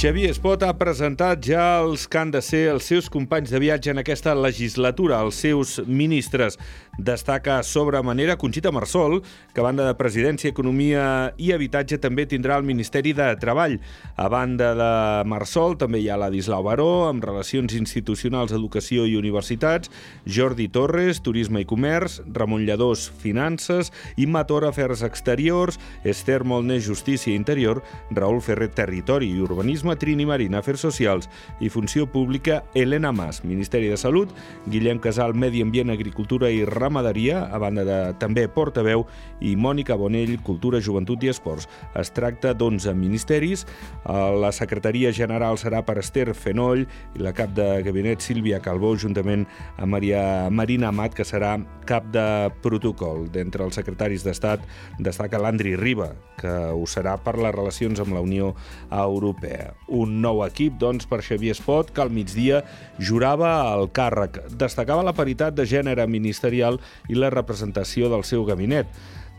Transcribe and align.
Xavier 0.00 0.30
Espot 0.32 0.62
ha 0.64 0.70
presentat 0.80 1.42
ja 1.44 1.60
els 1.82 2.06
que 2.08 2.16
han 2.16 2.30
de 2.32 2.40
ser 2.40 2.62
els 2.70 2.86
seus 2.88 3.10
companys 3.12 3.50
de 3.52 3.58
viatge 3.60 3.90
en 3.92 4.00
aquesta 4.00 4.32
legislatura, 4.32 5.18
els 5.20 5.36
seus 5.44 5.74
ministres. 5.84 6.56
Destaca 6.96 7.58
sobre 7.62 8.00
manera 8.04 8.38
Conxita 8.40 8.72
Marsol, 8.72 9.18
que 9.52 9.60
a 9.60 9.64
banda 9.64 9.84
de 9.84 9.96
Presidència, 9.96 10.48
Economia 10.52 11.34
i 11.36 11.50
Habitatge 11.52 11.98
també 12.00 12.24
tindrà 12.28 12.56
el 12.56 12.64
Ministeri 12.64 13.12
de 13.16 13.26
Treball. 13.40 13.76
A 14.16 14.28
banda 14.32 14.70
de 14.76 14.88
Marsol 15.28 15.76
també 15.80 16.00
hi 16.00 16.08
ha 16.08 16.16
Ladislau 16.20 16.64
Baró, 16.64 16.88
amb 17.10 17.24
Relacions 17.24 17.76
Institucionals, 17.76 18.56
Educació 18.56 19.04
i 19.04 19.18
Universitats, 19.20 19.92
Jordi 20.24 20.70
Torres, 20.72 21.20
Turisme 21.20 21.60
i 21.60 21.68
Comerç, 21.68 22.22
Ramon 22.24 22.64
Lladós, 22.64 23.04
Finances, 23.20 23.92
Imma 24.16 24.46
Tora, 24.48 24.72
Afers 24.72 25.04
Exteriors, 25.04 25.80
Esther 26.04 26.40
Molné, 26.44 26.80
Justícia 26.80 27.34
i 27.34 27.36
Interior, 27.36 27.84
Raül 28.16 28.40
Ferrer, 28.44 28.72
Territori 28.76 29.28
i 29.32 29.40
Urbanisme, 29.44 29.89
Turisme, 29.90 30.10
Trini 30.10 30.26
Marina, 30.26 30.58
Afers 30.58 30.80
Socials 30.80 31.28
i 31.60 31.68
Funció 31.68 32.06
Pública, 32.06 32.64
Helena 32.74 33.12
Mas, 33.12 33.44
Ministeri 33.44 33.88
de 33.88 33.96
Salut, 33.96 34.30
Guillem 34.66 34.98
Casal, 34.98 35.34
Medi 35.34 35.62
Ambient, 35.62 35.90
Agricultura 35.90 36.50
i 36.50 36.64
Ramaderia, 36.64 37.44
a 37.52 37.58
banda 37.58 37.84
de 37.84 38.14
també 38.18 38.48
portaveu, 38.48 39.06
i 39.40 39.56
Mònica 39.56 39.96
Bonell, 39.96 40.40
Cultura, 40.42 40.80
Joventut 40.80 41.22
i 41.22 41.30
Esports. 41.30 41.68
Es 41.94 42.10
tracta 42.10 42.54
d'11 42.54 42.94
ministeris. 42.94 43.66
La 44.04 44.52
secretaria 44.52 45.12
general 45.12 45.58
serà 45.58 45.82
per 45.84 45.98
Esther 45.98 46.34
Fenoll 46.34 46.86
i 47.14 47.22
la 47.22 47.32
cap 47.32 47.52
de 47.54 47.82
gabinet 47.84 48.20
Sílvia 48.20 48.60
Calbó, 48.60 48.96
juntament 48.96 49.46
amb 49.76 49.92
Maria 49.92 50.50
Marina 50.50 50.88
Amat, 50.88 51.14
que 51.14 51.24
serà 51.24 51.58
cap 51.86 52.06
de 52.12 52.50
protocol. 52.62 53.28
D'entre 53.32 53.64
els 53.64 53.76
secretaris 53.76 54.24
d'Estat 54.24 54.64
destaca 54.98 55.40
l'Andri 55.40 55.76
Riba, 55.76 56.12
que 56.40 56.56
ho 56.72 56.86
serà 56.88 57.16
per 57.20 57.36
les 57.38 57.54
relacions 57.54 58.00
amb 58.00 58.14
la 58.16 58.24
Unió 58.24 58.54
Europea 58.90 59.74
un 59.88 60.20
nou 60.22 60.44
equip 60.46 60.76
doncs, 60.78 61.06
per 61.10 61.22
Xavier 61.26 61.54
Espot, 61.56 61.90
que 61.94 62.02
al 62.02 62.12
migdia 62.14 62.62
jurava 62.98 63.52
el 63.74 63.88
càrrec. 63.94 64.42
Destacava 64.58 65.06
la 65.06 65.16
paritat 65.16 65.56
de 65.56 65.66
gènere 65.66 66.06
ministerial 66.06 66.78
i 67.08 67.18
la 67.18 67.32
representació 67.34 68.10
del 68.12 68.26
seu 68.28 68.44
gabinet. 68.48 68.86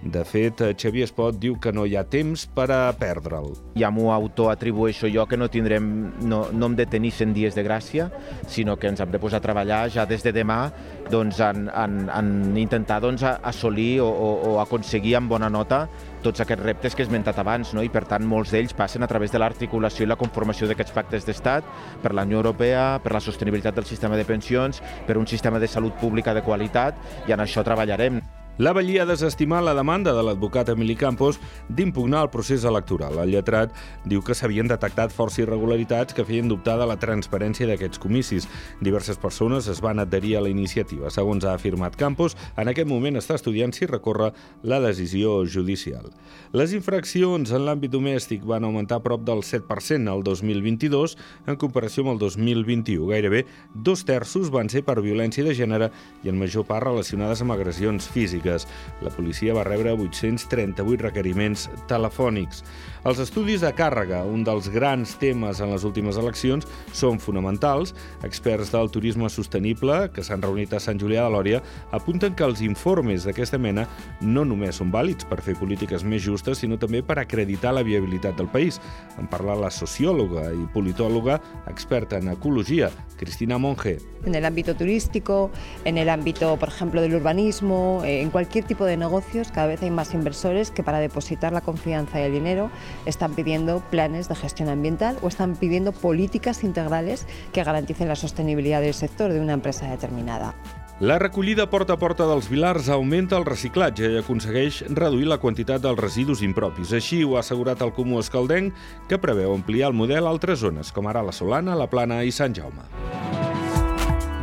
De 0.01 0.23
fet, 0.25 0.63
Xavier 0.81 1.05
Espot 1.05 1.35
diu 1.37 1.59
que 1.61 1.69
no 1.69 1.83
hi 1.85 1.93
ha 1.93 2.01
temps 2.09 2.47
per 2.55 2.65
a 2.73 2.79
perdre'l. 2.97 3.51
Ja 3.77 3.91
m'ho 3.93 4.09
autoatribueixo 4.09 5.11
jo 5.13 5.27
que 5.29 5.37
no 5.37 5.49
tindrem, 5.53 5.85
no, 6.25 6.47
no 6.49 6.69
hem 6.69 6.77
de 6.79 6.87
tenir 6.89 7.11
100 7.13 7.35
dies 7.37 7.57
de 7.57 7.63
gràcia, 7.67 8.07
sinó 8.49 8.79
que 8.81 8.89
ens 8.89 9.03
hem 9.03 9.11
de 9.13 9.21
posar 9.21 9.37
a 9.37 9.45
treballar 9.45 9.83
ja 9.93 10.07
des 10.09 10.25
de 10.25 10.33
demà 10.33 10.71
doncs, 11.11 11.37
en, 11.45 11.69
en, 11.69 12.09
en 12.09 12.57
intentar 12.57 12.97
doncs, 13.03 13.21
assolir 13.21 14.01
o, 14.01 14.09
o, 14.09 14.31
o 14.49 14.57
aconseguir 14.63 15.19
amb 15.19 15.29
bona 15.29 15.51
nota 15.53 15.85
tots 16.25 16.41
aquests 16.41 16.65
reptes 16.65 16.97
que 16.97 17.05
he 17.05 17.05
esmentat 17.05 17.37
abans, 17.41 17.75
no? 17.77 17.85
i 17.85 17.93
per 17.93 18.07
tant 18.09 18.25
molts 18.25 18.53
d'ells 18.53 18.73
passen 18.77 19.05
a 19.05 19.09
través 19.09 19.33
de 19.33 19.41
l'articulació 19.41 20.05
i 20.05 20.09
la 20.09 20.17
conformació 20.17 20.69
d'aquests 20.69 20.97
pactes 20.97 21.29
d'estat 21.29 21.65
per 22.01 22.15
la 22.17 22.25
Unió 22.25 22.41
Europea, 22.41 22.97
per 23.03 23.13
la 23.13 23.21
sostenibilitat 23.21 23.77
del 23.77 23.89
sistema 23.89 24.17
de 24.17 24.25
pensions, 24.25 24.81
per 25.05 25.21
un 25.21 25.29
sistema 25.29 25.61
de 25.61 25.69
salut 25.69 25.97
pública 26.01 26.33
de 26.33 26.45
qualitat, 26.45 26.97
i 27.27 27.37
en 27.37 27.45
això 27.45 27.65
treballarem. 27.65 28.21
La 28.61 28.73
Vallia 28.77 29.01
ha 29.01 29.09
desestimat 29.09 29.63
la 29.65 29.71
demanda 29.73 30.11
de 30.13 30.21
l'advocat 30.21 30.67
Emili 30.69 30.93
Campos 30.93 31.39
d'impugnar 31.65 32.19
el 32.21 32.29
procés 32.29 32.61
electoral. 32.69 33.15
El 33.23 33.31
lletrat 33.33 33.71
diu 34.05 34.21
que 34.21 34.35
s'havien 34.37 34.67
detectat 34.69 35.15
força 35.15 35.39
irregularitats 35.41 36.13
que 36.13 36.21
feien 36.27 36.51
dubtar 36.51 36.75
de 36.77 36.85
la 36.85 36.99
transparència 37.01 37.65
d'aquests 37.65 37.97
comicis. 38.03 38.45
Diverses 38.85 39.17
persones 39.17 39.65
es 39.65 39.81
van 39.81 39.97
adherir 40.03 40.35
a 40.37 40.43
la 40.45 40.51
iniciativa. 40.53 41.09
Segons 41.09 41.47
ha 41.47 41.55
afirmat 41.57 41.97
Campos, 41.97 42.35
en 42.53 42.69
aquest 42.69 42.85
moment 42.91 43.17
està 43.17 43.39
estudiant 43.39 43.73
si 43.73 43.89
recorre 43.89 44.29
la 44.61 44.77
decisió 44.83 45.39
judicial. 45.49 46.11
Les 46.53 46.77
infraccions 46.77 47.49
en 47.49 47.65
l'àmbit 47.65 47.89
domèstic 47.89 48.45
van 48.45 48.69
augmentar 48.69 49.01
prop 49.01 49.25
del 49.25 49.41
7% 49.41 50.13
al 50.13 50.21
2022 50.21 51.17
en 51.47 51.57
comparació 51.57 52.05
amb 52.05 52.13
el 52.13 52.21
2021. 52.27 53.09
Gairebé 53.09 53.47
dos 53.73 54.05
terços 54.05 54.53
van 54.53 54.69
ser 54.69 54.85
per 54.85 54.99
violència 55.01 55.49
de 55.49 55.57
gènere 55.57 55.89
i 56.21 56.29
en 56.29 56.37
major 56.37 56.69
part 56.69 56.85
relacionades 56.91 57.41
amb 57.41 57.57
agressions 57.57 58.05
físiques 58.05 58.50
telefòniques. 58.51 58.67
La 59.01 59.09
policia 59.09 59.53
va 59.53 59.63
rebre 59.63 59.93
838 59.93 61.01
requeriments 61.01 61.69
telefònics. 61.87 62.63
Els 63.01 63.17
estudis 63.17 63.63
de 63.63 63.69
càrrega, 63.73 64.19
un 64.29 64.43
dels 64.45 64.67
grans 64.69 65.15
temes 65.17 65.57
en 65.57 65.71
les 65.73 65.81
últimes 65.87 66.19
eleccions, 66.21 66.67
són 66.93 67.17
fonamentals. 67.17 67.95
Experts 68.21 68.69
del 68.69 68.91
turisme 68.93 69.25
sostenible, 69.33 69.95
que 70.13 70.21
s'han 70.21 70.43
reunit 70.45 70.75
a 70.77 70.81
Sant 70.83 71.01
Julià 71.01 71.23
de 71.25 71.31
Lòria, 71.33 71.61
apunten 71.97 72.35
que 72.37 72.45
els 72.45 72.61
informes 72.61 73.25
d'aquesta 73.25 73.57
mena 73.57 73.87
no 74.21 74.43
només 74.45 74.77
són 74.77 74.91
vàlids 74.93 75.25
per 75.25 75.39
fer 75.41 75.55
polítiques 75.57 76.05
més 76.05 76.21
justes, 76.21 76.61
sinó 76.61 76.77
també 76.77 77.01
per 77.01 77.17
acreditar 77.17 77.71
la 77.73 77.81
viabilitat 77.81 78.37
del 78.37 78.51
país. 78.53 78.77
En 79.17 79.25
parla 79.25 79.57
la 79.57 79.73
sociòloga 79.73 80.51
i 80.53 80.69
politòloga 80.69 81.39
experta 81.73 82.21
en 82.21 82.29
ecologia, 82.35 82.91
Cristina 83.17 83.57
Monge. 83.57 83.97
En 84.27 84.35
el 84.35 84.45
ámbito 84.45 84.75
turístico, 84.75 85.49
en 85.85 85.97
el 85.97 86.09
ámbito, 86.09 86.53
por 86.57 86.69
ejemplo, 86.69 87.01
del 87.01 87.15
urbanismo, 87.15 88.03
en 88.05 88.29
cualquier 88.29 88.65
tipo 88.65 88.85
de 88.85 88.95
negocios 88.95 89.49
cada 89.51 89.65
vez 89.65 89.81
hay 89.81 89.89
más 89.89 90.13
inversores 90.13 90.69
que 90.69 90.83
para 90.83 90.99
depositar 90.99 91.51
la 91.51 91.61
confianza 91.61 92.19
y 92.19 92.25
el 92.25 92.33
dinero 92.33 92.69
están 93.05 93.33
pidiendo 93.33 93.81
planes 93.89 94.27
de 94.29 94.35
gestión 94.35 94.69
ambiental 94.69 95.17
o 95.21 95.27
están 95.27 95.55
pidiendo 95.55 95.91
políticas 95.91 96.63
integrales 96.63 97.27
que 97.53 97.63
garanticen 97.63 98.07
la 98.07 98.15
sostenibilidad 98.15 98.81
del 98.81 98.93
sector 98.93 99.31
de 99.31 99.39
una 99.39 99.53
empresa 99.53 99.89
determinada. 99.89 100.55
La 101.01 101.17
recollida 101.17 101.67
porta 101.67 101.93
a 101.93 101.97
porta 101.97 102.27
dels 102.29 102.45
Vilars 102.47 102.87
augmenta 102.93 103.33
el 103.39 103.45
reciclatge 103.47 104.05
i 104.05 104.19
aconsegueix 104.19 104.83
reduir 104.93 105.25
la 105.31 105.39
quantitat 105.41 105.81
dels 105.81 105.97
residus 105.97 106.43
impropis. 106.45 106.91
Així 106.93 107.23
ho 107.25 107.37
ha 107.37 107.41
assegurat 107.41 107.81
el 107.81 107.89
Comú 107.95 108.19
Escaldenc, 108.21 108.75
que 109.09 109.17
preveu 109.17 109.55
ampliar 109.55 109.89
el 109.89 109.97
model 109.97 110.29
a 110.29 110.35
altres 110.35 110.61
zones, 110.61 110.93
com 110.93 111.09
ara 111.09 111.25
la 111.25 111.33
Solana, 111.33 111.73
la 111.73 111.89
Plana 111.89 112.21
i 112.21 112.29
Sant 112.29 112.53
Jaume. 112.53 112.85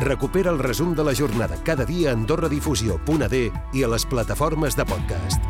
Recupera 0.02 0.50
el 0.50 0.58
resum 0.58 0.96
de 0.98 1.06
la 1.06 1.14
jornada 1.14 1.62
cada 1.62 1.86
dia 1.86 2.10
a 2.10 2.18
AndorraDifusió.d 2.18 3.44
i 3.74 3.86
a 3.86 3.94
les 3.94 4.06
plataformes 4.06 4.74
de 4.74 4.86
podcast. 4.86 5.47